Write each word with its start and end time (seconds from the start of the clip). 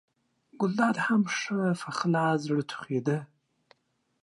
ګلداد 0.59 0.95
هم 1.05 1.21
ښه 1.37 1.59
په 1.81 1.89
خلاص 1.97 2.37
زړه 2.47 2.63
ټوخېده. 2.69 3.17